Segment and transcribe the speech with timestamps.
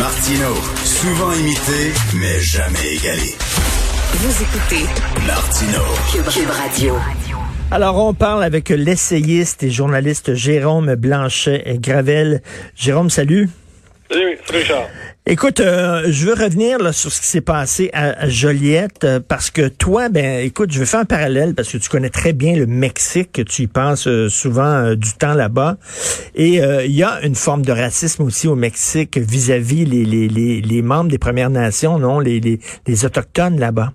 [0.00, 3.34] Martino, souvent imité, mais jamais égalé.
[4.14, 4.86] Vous écoutez
[5.26, 5.82] Martino.
[6.10, 6.94] Cube, Cube Radio.
[7.70, 12.40] Alors, on parle avec l'essayiste et journaliste Jérôme Blanchet et Gravel.
[12.74, 13.50] Jérôme, salut.
[14.10, 14.88] Salut, Charles.
[15.26, 19.20] Écoute, euh, je veux revenir là, sur ce qui s'est passé à, à Joliette euh,
[19.20, 22.32] parce que toi, ben, écoute, je veux faire un parallèle parce que tu connais très
[22.32, 25.76] bien le Mexique, que tu y penses euh, souvent du temps là-bas,
[26.34, 30.60] et il y a une forme de racisme aussi au Mexique vis-à-vis les, les, les,
[30.60, 32.58] les, membres des Premières Nations, non, les, les,
[32.88, 33.92] les autochtones là-bas.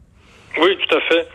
[0.62, 1.28] Oui, tout à fait.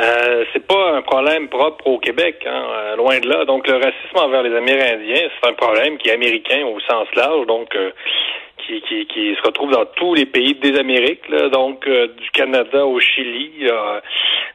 [0.00, 3.44] Euh, c'est pas un problème propre au Québec, hein, loin de là.
[3.44, 7.46] Donc le racisme envers les Amérindiens, c'est un problème qui est américain au sens large.
[7.46, 7.74] Donc
[8.58, 12.30] qui, qui, qui, se retrouve dans tous les pays des Amériques, là, donc euh, du
[12.30, 14.00] Canada au Chili, euh,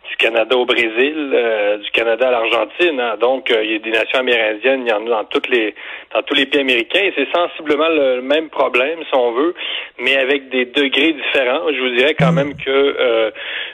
[0.09, 2.99] du Canada au Brésil, euh, du Canada à l'Argentine.
[2.99, 3.15] Hein.
[3.19, 5.73] donc il y a des nations amérindiennes, il y en a dans toutes les
[6.13, 7.01] dans tous les pays américains.
[7.01, 9.55] Et c'est sensiblement le même problème, si on veut,
[9.99, 11.71] mais avec des degrés différents.
[11.71, 13.31] Je vous dirais quand même que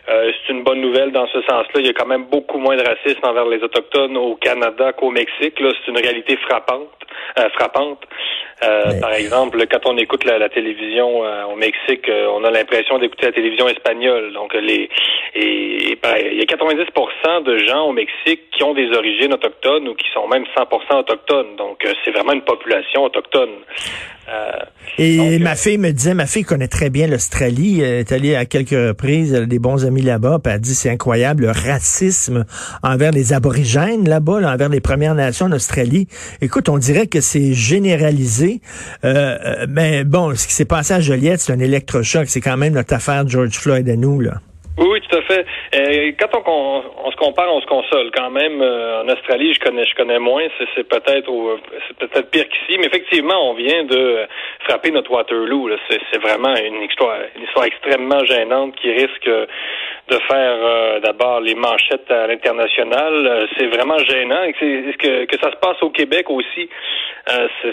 [0.07, 1.79] c'est une bonne nouvelle dans ce sens-là.
[1.81, 5.11] Il y a quand même beaucoup moins de racisme envers les autochtones au Canada qu'au
[5.11, 5.59] Mexique.
[5.59, 6.89] Là, c'est une réalité frappante,
[7.53, 7.99] frappante.
[8.59, 13.27] Par exemple, quand on écoute la, télévision euh, au Mexique, euh, on a l'impression d'écouter
[13.27, 14.33] la télévision espagnole.
[14.33, 14.89] Donc les
[15.35, 19.87] et, ben, il y a 90% de gens au Mexique qui ont des origines autochtones
[19.87, 21.55] ou qui sont même 100% autochtones.
[21.55, 23.51] Donc euh, c'est vraiment une population autochtone.
[24.97, 28.45] Et ma fille me disait, ma fille connaît très bien l'Australie, elle est allée à
[28.45, 32.45] quelques reprises, elle a des bons amis là-bas, puis elle dit c'est incroyable le racisme
[32.83, 36.07] envers les aborigènes là-bas, envers les Premières Nations en Australie.
[36.41, 38.61] Écoute, on dirait que c'est généralisé,
[39.03, 42.27] mais bon ce qui s'est passé à Joliette, c'est un électrochoc.
[42.27, 44.41] C'est quand même notre affaire George Floyd à nous, là.
[45.09, 45.45] Tout à fait.
[45.75, 48.11] Euh, quand on, on, se compare, on se console.
[48.15, 50.43] Quand même, euh, en Australie, je connais, je connais moins.
[50.75, 51.31] C'est peut-être,
[51.87, 54.27] c'est peut-être pire qu'ici, mais effectivement, on vient de
[54.65, 55.69] frapper notre Waterloo.
[55.89, 59.29] C'est vraiment une histoire, une histoire extrêmement gênante qui risque
[60.09, 63.47] de faire euh, d'abord les manchettes à l'international.
[63.57, 64.51] C'est vraiment gênant.
[64.59, 66.69] Que, que, que ça se passe au Québec aussi,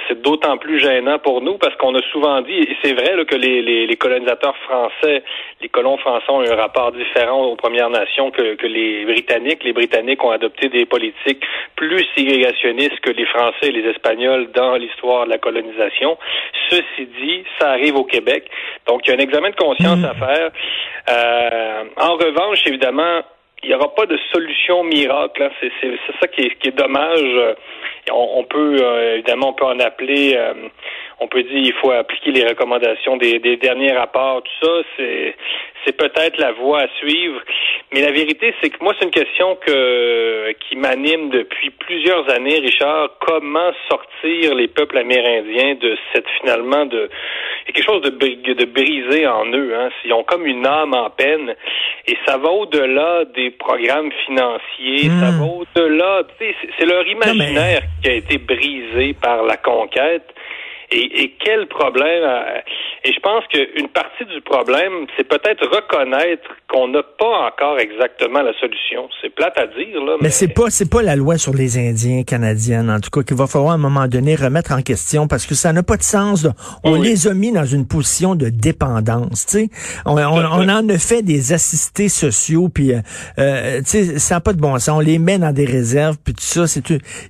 [0.09, 3.35] c'est d'autant plus gênant pour nous parce qu'on a souvent dit, et c'est vrai que
[3.35, 5.23] les, les, les colonisateurs français,
[5.61, 9.65] les colons français ont un rapport différent aux Premières Nations que, que, les Britanniques.
[9.65, 11.45] Les Britanniques ont adopté des politiques
[11.77, 16.19] plus ségrégationnistes que les Français et les Espagnols dans l'histoire de la colonisation.
[16.71, 18.45] Ceci dit, ça arrive au Québec.
[18.87, 20.51] Donc, il y a un examen de conscience à faire.
[21.09, 23.23] Euh, en revanche, évidemment,
[23.63, 25.43] il n'y aura pas de solution miracle.
[25.43, 25.51] Hein.
[25.61, 27.57] C'est ça qui est, dommage.
[28.13, 30.39] On, peut euh, évidemment on peut en appeler.
[31.21, 34.43] On peut dire il faut appliquer les recommandations des, des derniers rapports.
[34.43, 35.35] Tout ça, c'est
[35.85, 37.41] c'est peut-être la voie à suivre.
[37.93, 42.59] Mais la vérité, c'est que moi, c'est une question que qui m'anime depuis plusieurs années,
[42.59, 43.11] Richard.
[43.21, 47.09] Comment sortir les peuples amérindiens de cette finalement de
[47.67, 49.75] il y a quelque chose de, de brisé en eux.
[49.77, 49.89] Hein.
[50.05, 51.55] Ils ont comme une âme en peine.
[52.07, 55.09] Et ça va au-delà des programmes financiers.
[55.21, 55.39] Ça hmm.
[55.41, 56.23] va au-delà.
[56.79, 60.33] C'est leur imaginaire qui a été brisé par la conquête.
[60.91, 62.25] Et, et quel problème.
[63.07, 68.43] Et je pense qu'une partie du problème, c'est peut-être reconnaître qu'on n'a pas encore exactement
[68.43, 69.09] la solution.
[69.23, 70.17] C'est plate à dire, là.
[70.17, 73.23] Mais, mais c'est pas, c'est pas la loi sur les Indiens canadiennes, en tout cas,
[73.23, 75.97] qu'il va falloir à un moment donné remettre en question parce que ça n'a pas
[75.97, 76.49] de sens.
[76.83, 79.69] On les a mis dans une position de dépendance, tu sais.
[80.05, 83.03] On, on, en a fait des assistés sociaux, puis, euh,
[83.39, 84.97] euh tu sais, ça n'a pas de bon sens.
[84.97, 86.83] On les met dans des réserves, puis tout ça, c'est,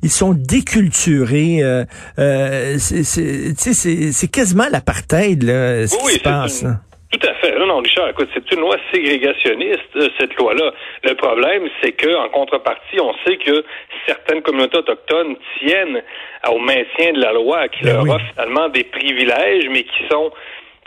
[0.03, 1.63] ils sont déculturés.
[1.63, 1.85] Euh,
[2.19, 6.65] euh, c'est quasiment l'apartheid, là, ce qui se passe.
[7.13, 7.57] Tout à fait.
[7.59, 10.73] Non, non, Richard, écoute, c'est une loi ségrégationniste, euh, cette loi-là.
[11.05, 13.65] Le problème, c'est que, en contrepartie, on sait que
[14.07, 16.03] certaines communautés autochtones tiennent
[16.51, 20.33] au maintien de la loi, qui ben leur offre finalement des privilèges, mais qui sont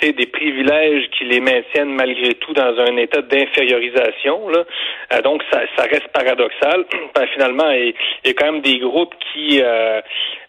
[0.02, 4.50] des privilèges qui les maintiennent malgré tout dans un état d'infériorisation.
[4.50, 6.86] Euh, donc, ça, ça, reste paradoxal.
[7.16, 7.94] Ben, finalement, il,
[8.24, 10.00] y a quand même des groupes qui, euh,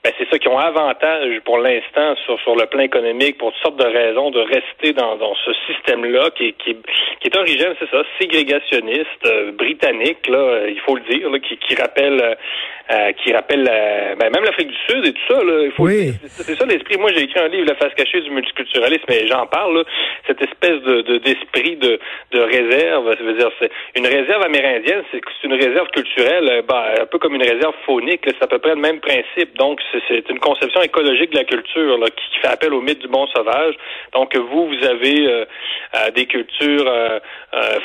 [0.02, 3.62] ben, c'est ça qui ont avantage pour l'instant sur, sur le plan économique pour toutes
[3.62, 6.76] sortes de raisons de rester dans, dans ce système-là qui, qui,
[7.20, 11.56] qui est origine, c'est ça, ségrégationniste, euh, britannique, là, il faut le dire, là, qui,
[11.58, 12.36] qui rappelle
[12.92, 13.62] euh, qui rappelle
[14.18, 15.44] ben, même l'Afrique du Sud et tout ça.
[15.44, 16.12] Là, il faut oui.
[16.24, 16.96] C'est ça l'esprit.
[16.96, 19.84] Moi, j'ai écrit un livre, La face cachée du multiculturalisme, et j'en parle, là,
[20.26, 22.00] cette espèce de d'esprit de,
[22.32, 23.16] de, réserve.
[23.16, 27.36] Ça veut dire, c'est une réserve amérindienne, c'est une réserve culturelle, ben, un peu comme
[27.36, 28.22] une réserve faunique.
[28.24, 29.56] C'est à peu près le même principe.
[29.56, 33.08] Donc, c'est une conception écologique de la culture là, qui, fait appel au mythe du
[33.08, 33.74] bon sauvage.
[34.14, 35.44] Donc, vous, vous avez euh,
[35.94, 37.18] euh, des cultures euh,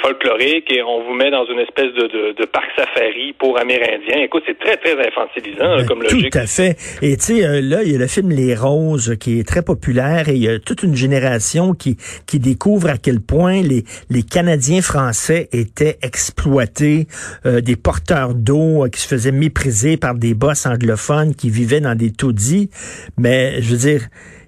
[0.01, 4.23] folkloriques et on vous met dans une espèce de, de, de parc safari pour Amérindiens.
[4.23, 6.31] Écoute, c'est très, très infantilisant ben, comme logique.
[6.31, 6.77] Tout à fait.
[7.01, 10.29] Et tu sais, là, il y a le film Les Roses qui est très populaire
[10.29, 11.97] et il y a toute une génération qui,
[12.27, 17.07] qui découvre à quel point les, les Canadiens français étaient exploités,
[17.43, 22.11] des porteurs d'eau qui se faisaient mépriser par des boss anglophones qui vivaient dans des
[22.11, 22.69] taudis.
[23.17, 24.01] Mais je veux dire,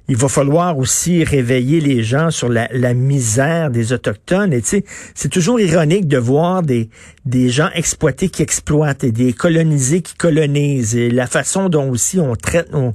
[0.10, 4.54] il va falloir aussi réveiller les gens sur la, misère des Autochtones.
[4.54, 4.84] Et tu sais,
[5.16, 6.90] c'est toujours ironique de voir des,
[7.26, 10.96] des gens exploités qui exploitent et des colonisés qui colonisent.
[10.96, 12.94] Et la façon dont aussi on traite nos,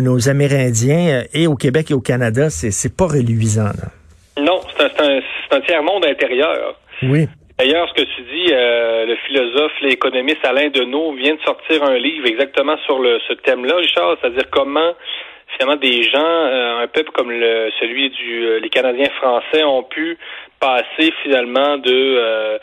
[0.00, 3.70] nos, Amérindiens, euh, et au Québec et au Canada, c'est pas reluisant.
[4.38, 6.78] Non, c'est un, un tiers-monde intérieur.
[7.02, 7.26] Oui.
[7.58, 11.96] D'ailleurs, ce que tu dis, euh, le philosophe, l'économiste Alain Deneau vient de sortir un
[11.96, 14.92] livre exactement sur le, ce thème-là, Richard, c'est-à-dire comment
[15.56, 19.84] finalement des gens, euh, un peuple comme le, celui du euh, les Canadiens français ont
[19.84, 20.18] pu
[20.60, 22.58] passer finalement de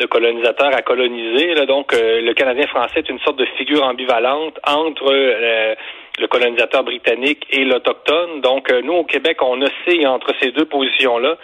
[0.00, 1.54] de colonisateur à coloniser.
[1.54, 1.64] Là.
[1.64, 7.64] Donc, le Canadien français est une sorte de figure ambivalente entre le colonisateur britannique et
[7.64, 8.40] l'autochtone.
[8.40, 11.36] Donc, nous, au Québec, on oscille entre ces deux positions-là.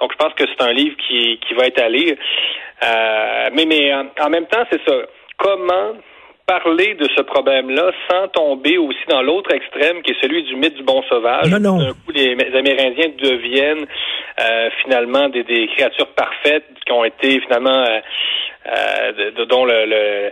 [0.00, 2.16] Donc, je pense que c'est un livre qui, qui va être à lire.
[2.82, 4.94] Euh, mais, mais en même temps, c'est ça.
[5.38, 5.94] Comment
[6.46, 10.74] parler de ce problème-là sans tomber aussi dans l'autre extrême qui est celui du mythe
[10.74, 11.50] du bon sauvage?
[11.50, 11.78] Non, non.
[11.78, 13.86] D'un coup, les Amérindiens deviennent
[14.40, 18.00] euh, finalement des, des, créatures parfaites qui ont été finalement euh,
[18.68, 20.30] euh, dont le, euh,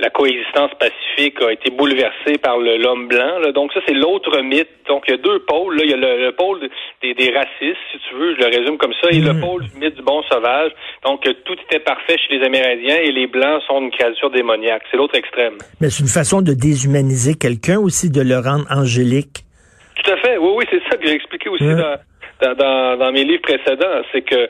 [0.00, 3.38] la coexistence pacifique a été bouleversée par l'homme blanc.
[3.38, 3.52] Là.
[3.52, 4.68] Donc ça, c'est l'autre mythe.
[4.88, 5.76] Donc il y a deux pôles.
[5.76, 5.84] Là.
[5.84, 6.60] Il y a le, pôle
[7.02, 9.40] des, des, racistes, si tu veux, je le résume comme ça, et le mm.
[9.40, 10.72] pôle du mythe du bon sauvage.
[11.04, 14.82] Donc tout était parfait chez les Amérindiens et les Blancs sont une créature démoniaque.
[14.90, 15.54] C'est l'autre extrême.
[15.80, 19.44] Mais c'est une façon de déshumaniser quelqu'un aussi, de le rendre angélique.
[20.02, 20.36] Tout à fait.
[20.38, 24.02] Oui, oui, c'est ça que j'ai expliqué aussi dans, dans, dans, mes livres précédents.
[24.12, 24.48] C'est que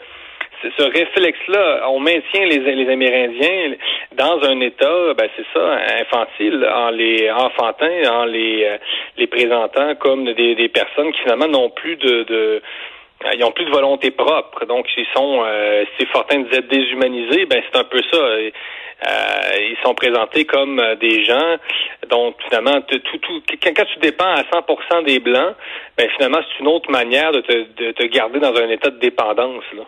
[0.76, 3.74] ce réflexe-là, on maintient les, les Amérindiens
[4.16, 8.78] dans un état, ben c'est ça, infantile, en les enfantin, en les euh,
[9.16, 12.62] les présentant comme des, des personnes qui finalement n'ont plus de, de
[13.32, 17.62] ils n'ont plus de volonté propre, donc ils sont, euh, si Fortin disait déshumanisés, ben
[17.64, 18.18] c'est un peu ça.
[18.18, 18.50] Euh,
[19.58, 21.56] ils sont présentés comme des gens
[22.08, 25.54] dont finalement tout, tout, quand tu dépends à 100% des blancs,
[25.96, 28.98] ben finalement c'est une autre manière de te, de te garder dans un état de
[28.98, 29.84] dépendance là.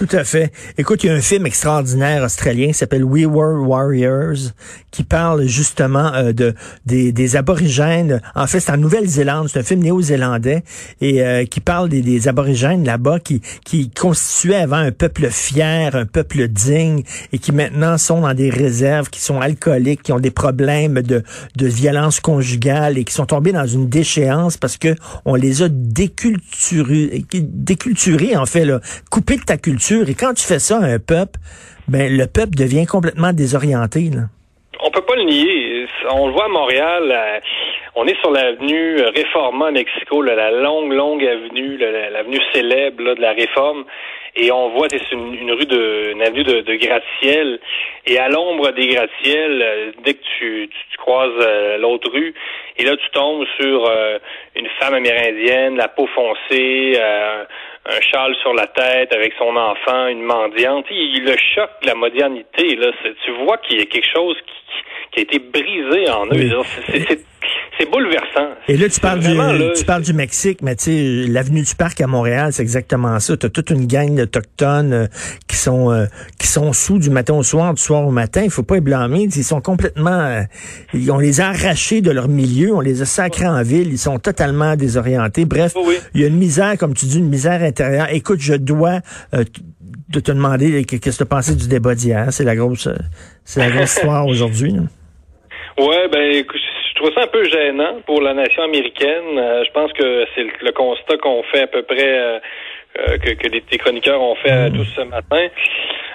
[0.00, 0.50] Tout à fait.
[0.78, 4.54] Écoute, il y a un film extraordinaire australien qui s'appelle We Were Warriors
[4.90, 6.54] qui parle justement euh, de
[6.86, 8.20] des, des, aborigènes.
[8.34, 10.64] En fait, c'est en Nouvelle-Zélande, c'est un film néo-zélandais
[11.00, 15.94] et euh, qui parle des, des aborigènes là-bas qui qui constituaient avant un peuple fier,
[15.94, 17.02] un peuple digne
[17.32, 21.22] et qui maintenant sont dans des réserves, qui sont alcooliques, qui ont des problèmes de
[21.56, 24.94] de violence conjugale et qui sont tombés dans une déchéance parce que
[25.24, 30.44] on les a déculturés, déculturés en fait là, coupés de ta culture et quand tu
[30.44, 31.38] fais ça à un peuple,
[31.88, 34.10] ben le peuple devient complètement désorienté.
[34.10, 34.28] Là.
[35.22, 37.12] On le voit à Montréal.
[37.12, 37.40] Euh,
[37.94, 43.84] on est sur l'avenue Réforma Mexico, la longue, longue avenue, l'avenue célèbre de la Réforme.
[44.36, 47.58] Et on voit, c'est une, rue de, une avenue de, gratte-ciel.
[48.06, 52.34] Et à l'ombre des gratte-ciel, euh, dès que tu, croises euh, l'autre rue,
[52.78, 53.90] et là tu tombes sur
[54.54, 56.98] une femme amérindienne, la peau foncée,
[57.86, 60.86] un châle sur la tête avec son enfant, une mendiante.
[60.90, 62.90] Le choc de la modernité, là,
[63.24, 64.52] tu vois qu'il y a quelque chose qui,
[65.12, 66.64] qui a été brisé en eux.
[67.78, 68.56] C'est bouleversant.
[68.68, 69.34] Et là, tu parles, du,
[69.74, 73.38] tu parles du Mexique, mais tu sais, l'avenue du Parc à Montréal, c'est exactement ça.
[73.38, 75.06] Tu as toute une gang d'Autochtones euh,
[75.48, 76.04] qui sont euh,
[76.38, 78.42] qui sont sous du matin au soir, du soir au matin.
[78.44, 79.28] Il faut pas les blâmer.
[79.34, 80.10] Ils sont complètement...
[80.10, 80.42] Euh,
[81.08, 83.88] on les a arrachés de leur milieu, on les a sacrés en ville.
[83.90, 85.46] Ils sont totalement désorientés.
[85.46, 85.74] Bref,
[86.14, 88.08] il y a une misère, comme tu dis, une misère intérieure.
[88.10, 89.00] Écoute, je dois
[89.32, 92.26] de te demander qu'est-ce que tu as pensé du débat d'hier.
[92.30, 92.88] C'est la grosse,
[93.44, 94.74] c'est la grosse histoire aujourd'hui.
[95.80, 96.60] Ouais, ben écoute,
[96.90, 99.38] je trouve ça un peu gênant pour la nation américaine.
[99.38, 102.38] Euh, je pense que c'est le, constat qu'on fait à peu près euh,
[102.98, 105.48] euh, que, que les, chroniqueurs ont fait tous ce matin.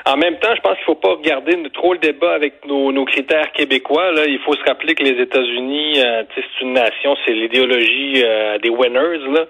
[0.07, 3.05] En même temps, je pense qu'il faut pas regarder trop le débat avec nos, nos
[3.05, 4.11] critères québécois.
[4.11, 4.27] Là.
[4.27, 8.69] Il faut se rappeler que les États-Unis, euh, c'est une nation, c'est l'idéologie euh, des
[8.69, 9.25] winners.
[9.33, 9.45] Là.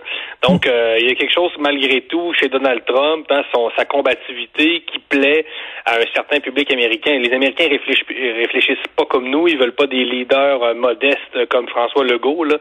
[0.47, 3.83] Donc, euh, il y a quelque chose malgré tout chez Donald Trump, hein, son, sa
[3.83, 5.45] combativité qui plaît
[5.85, 7.19] à un certain public américain.
[7.19, 12.05] Les Américains réfléchissent, réfléchissent pas comme nous, ils veulent pas des leaders modestes comme François
[12.05, 12.45] Legault.
[12.45, 12.59] Là.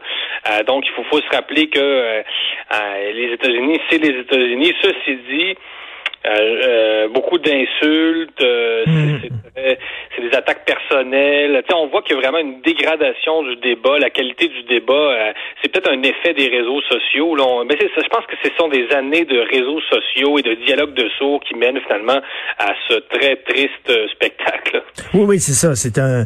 [0.67, 2.23] donc, il faut, faut se rappeler que
[3.13, 4.73] les États-Unis, c'est les États-Unis.
[4.81, 5.55] Ceci dit,
[6.25, 9.19] euh, euh, beaucoup d'insultes, euh, hmm.
[9.55, 11.63] c'est des attaques personnelles.
[11.73, 15.33] on voit qu'il y a vraiment une dégradation du débat, la qualité du débat.
[15.61, 17.35] c'est peut-être un effet des réseaux sociaux.
[17.35, 17.63] Là.
[17.67, 21.09] mais je pense que ce sont des années de réseaux sociaux et de dialogue de
[21.17, 22.21] sourds qui mènent finalement
[22.57, 24.83] à ce très triste spectacle.
[25.13, 25.75] Oui, oui, c'est ça.
[25.75, 26.25] C'est un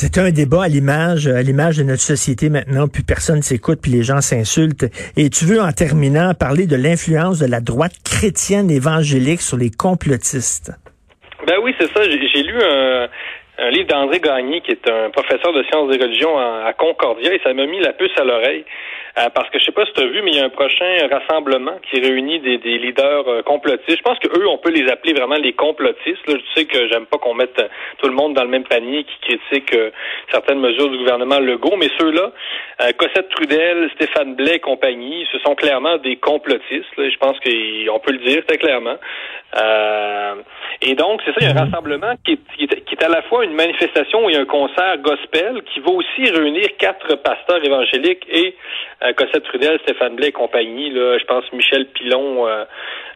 [0.00, 3.90] c'est un débat à l'image, à l'image de notre société maintenant, puis personne s'écoute, puis
[3.90, 4.86] les gens s'insultent.
[5.16, 9.74] Et tu veux, en terminant, parler de l'influence de la droite chrétienne évangélique sur les
[9.74, 10.70] complotistes.
[11.48, 12.04] Ben oui, c'est ça.
[12.04, 13.08] J'ai lu un,
[13.70, 17.52] livre d'André Gagné, qui est un professeur de sciences des religions à Concordia, et ça
[17.52, 18.64] m'a mis la puce à l'oreille.
[19.16, 20.50] Euh, parce que je sais pas si tu as vu, mais il y a un
[20.50, 23.96] prochain rassemblement qui réunit des, leaders euh, complotistes.
[23.96, 26.26] Je pense qu'eux, on peut les appeler vraiment les complotistes.
[26.26, 28.64] Là, je sais que j'aime pas qu'on mette euh, tout le monde dans le même
[28.64, 29.74] panier qui critique
[30.30, 32.32] certaines mesures du gouvernement Legault, mais ceux-là,
[32.96, 36.86] Cossette Trudel, Stéphane Blais et compagnie, ce sont clairement des complotistes.
[36.96, 38.96] je pense qu'on peut le dire très clairement.
[40.82, 41.70] et donc, c'est ça, il y a un mhm.
[41.70, 44.98] rassemblement qui est, qui, est, qui est à la fois une manifestation a un concert
[44.98, 48.54] gospel qui va aussi réunir quatre pasteurs évangéliques et
[49.02, 52.64] euh, Cossette Trudel, Stéphane Blais et compagnie, là, je pense Michel Pilon, euh,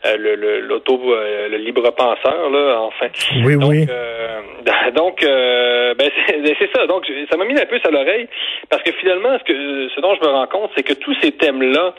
[0.06, 3.08] euh, le, l'auto, le libre penseur, là, enfin.
[3.44, 3.86] Oui, donc, oui.
[4.94, 6.86] donc, ben, c'est, c'est ça.
[6.86, 8.28] Donc, ça m'a mis un peu à l'oreille
[8.68, 11.32] parce que finalement, ce que ce dont je me rends compte, c'est que tous ces
[11.32, 11.94] thèmes-là,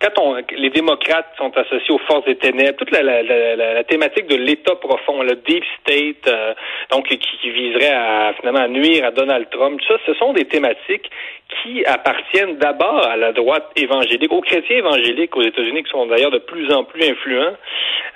[0.00, 3.84] quand on, les démocrates sont associés aux forces des ténèbres, toute la, la, la, la
[3.84, 6.34] thématique de l'État profond, le deep state,
[6.90, 10.32] donc qui, qui, viserait à finalement à nuire à Donald Trump, tout ça, ce sont
[10.32, 11.10] des thématiques
[11.62, 16.30] qui appartiennent d'abord à la droite évangélique, aux chrétiens évangéliques aux États-Unis, qui sont d'ailleurs
[16.30, 17.54] de plus en plus influents.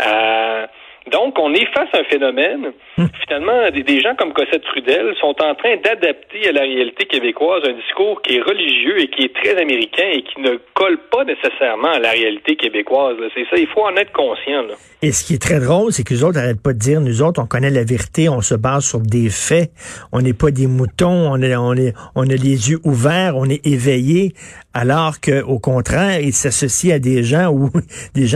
[0.06, 0.66] Euh,
[1.10, 2.72] donc, on est face à un phénomène.
[2.96, 3.06] Hmm.
[3.26, 7.72] Finalement, des, gens comme Cossette Trudel sont en train d'adapter à la réalité québécoise un
[7.72, 11.92] discours qui est religieux et qui est très américain et qui ne colle pas nécessairement
[11.92, 13.16] à la réalité québécoise.
[13.34, 14.64] C'est ça, il faut en être conscient.
[15.00, 17.22] Et ce qui est très drôle, c'est que les autres n'arrêtent pas de dire, nous
[17.22, 19.70] autres, on connaît la vérité, on se base sur des faits,
[20.12, 23.48] on n'est pas des moutons, on, est, on, est, on a les yeux ouverts, on
[23.48, 24.32] est éveillés,
[24.78, 27.52] alors que au contraire, ils s'associent à des gens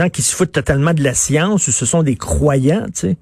[0.13, 3.15] qui se foutent totalement de la science ou ce sont des croyants, tu sais.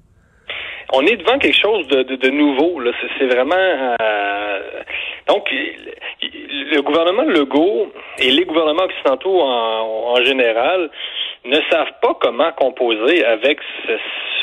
[0.94, 2.78] On est devant quelque chose de, nouveau.
[3.18, 4.58] C'est, vraiment euh...
[5.26, 10.90] donc le gouvernement Legault et les gouvernements occidentaux en, en général
[11.44, 13.92] ne savent pas comment composer avec ce,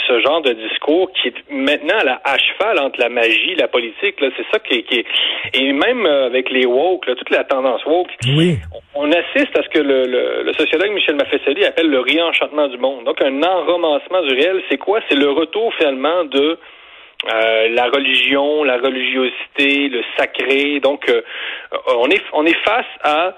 [0.10, 4.16] ce genre de discours qui est maintenant à, cheval entre la magie, la politique.
[4.20, 5.06] c'est ça qui est,
[5.54, 8.10] et même euh, avec les woke, toute la tendance woke.
[8.26, 8.58] Oui.
[8.96, 13.06] On assiste à ce que le, sociologue Michel Maffesoli appelle le réenchantement du monde.
[13.06, 15.00] Donc un enromancement du réel, c'est quoi?
[15.10, 16.58] C'est le retour finalement de
[17.32, 20.80] euh, la religion, la religiosité, le sacré.
[20.80, 21.22] Donc, euh,
[21.98, 23.36] on est on est face à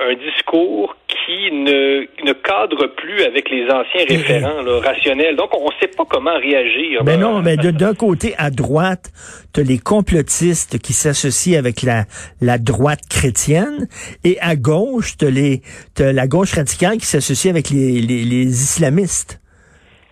[0.00, 5.36] un discours qui ne, ne cadre plus avec les anciens référents rationnels.
[5.36, 7.04] Donc, on ne sait pas comment réagir.
[7.04, 9.10] Mais ben non, mais d'un côté, à droite,
[9.54, 12.04] tu les complotistes qui s'associent avec la,
[12.40, 13.86] la droite chrétienne,
[14.24, 15.62] et à gauche, tu les
[16.00, 19.40] as la gauche radicale qui s'associe avec les, les, les, islamistes.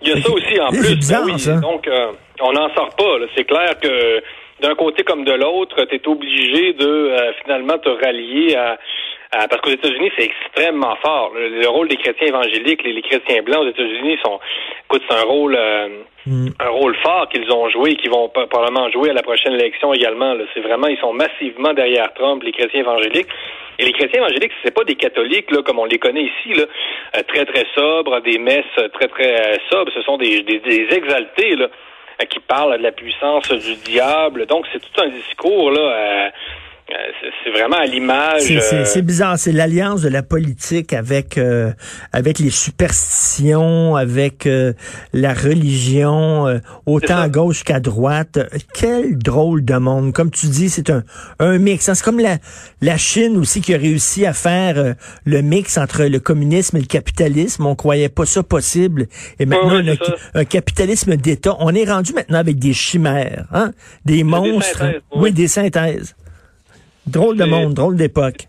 [0.00, 0.96] Il y a ça aussi en plus.
[0.96, 1.56] Bizarre, ben ça.
[1.56, 3.18] Donc, euh, on n'en sort pas.
[3.36, 4.22] C'est clair que
[4.62, 8.78] d'un côté comme de l'autre, tu es obligé de euh, finalement te rallier à
[9.34, 11.32] euh, parce qu'aux États-Unis, c'est extrêmement fort.
[11.34, 14.38] Le, rôle des chrétiens évangéliques, les, chrétiens blancs aux États-Unis sont,
[14.84, 15.88] écoute, c'est un rôle, euh,
[16.26, 16.48] mm.
[16.60, 19.94] un rôle fort qu'ils ont joué et qu'ils vont probablement jouer à la prochaine élection
[19.94, 20.34] également.
[20.52, 23.28] C'est vraiment, ils sont massivement derrière Trump, les chrétiens évangéliques.
[23.78, 26.64] Et les chrétiens évangéliques, c'est pas des catholiques là, comme on les connaît ici, là,
[27.16, 29.90] euh, très très sobres, des messes très très sobres.
[29.94, 31.68] Ce sont des, des, des exaltés là,
[32.28, 34.44] qui parlent de la puissance du diable.
[34.44, 36.30] Donc c'est tout un discours là.
[36.92, 38.42] Euh, c'est vraiment à l'image.
[38.42, 41.72] C'est euh, bizarre, c'est l'alliance de la politique avec euh,
[42.12, 44.48] avec les superstitions, avec
[45.12, 48.38] la religion, autant à gauche qu'à droite.
[48.74, 50.12] Quel drôle de monde.
[50.12, 51.02] Comme tu dis, c'est un,
[51.38, 51.90] un mix.
[51.92, 52.38] C'est comme la,
[52.80, 54.94] la Chine aussi qui a réussi à faire
[55.24, 57.66] le mix entre le communisme et le capitalisme.
[57.66, 59.06] On croyait pas ça possible.
[59.38, 59.80] Et maintenant,
[60.34, 61.56] un capitalisme d'État.
[61.60, 63.72] On est rendu maintenant avec des chimères, hein?
[64.04, 64.84] des monstres.
[65.14, 66.14] oui, des synthèses.
[67.06, 68.46] Drôle de monde, drôle d'époque.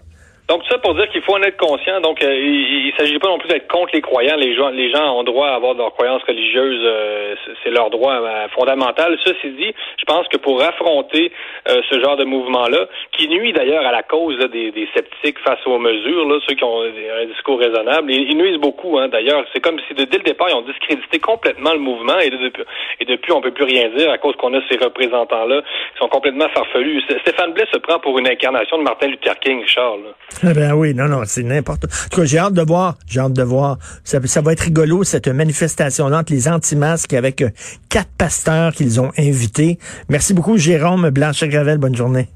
[0.53, 1.99] Donc, tout ça pour dire qu'il faut en être conscient.
[1.99, 4.35] Donc, euh, il, ne s'agit pas non plus d'être contre les croyants.
[4.35, 6.83] Les gens, les gens ont droit à avoir leurs croyances religieuses.
[6.83, 7.33] Euh,
[7.63, 9.17] c'est leur droit euh, fondamental.
[9.25, 11.31] Ceci dit, je pense que pour affronter
[11.65, 16.27] ce genre de mouvement-là, qui nuit d'ailleurs à la cause des, sceptiques face aux mesures,
[16.27, 18.99] là, ceux qui ont un discours raisonnable, ils, nuisent beaucoup.
[18.99, 22.29] Hein, d'ailleurs, c'est comme si dès le départ, ils ont discrédité complètement le mouvement et,
[22.29, 22.63] depuis,
[22.99, 26.09] et depuis, on peut plus rien dire à cause qu'on a ces représentants-là qui sont
[26.09, 27.01] complètement farfelus.
[27.21, 30.13] Stéphane Blais se prend pour une incarnation de Martin Luther King, Charles.
[30.53, 31.85] ben oui, non, non, c'est n'importe.
[31.85, 33.77] En tout cas, j'ai hâte de voir, j'ai hâte de voir.
[34.03, 37.49] Ça, ça va être rigolo, cette manifestation-là entre les anti-masques avec euh,
[37.89, 39.79] quatre pasteurs qu'ils ont invités.
[40.09, 41.77] Merci beaucoup, Jérôme Blanchet-Gravel.
[41.77, 42.27] Bonne journée.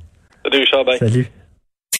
[0.43, 0.85] Salut, Richard.
[0.99, 1.27] Salut.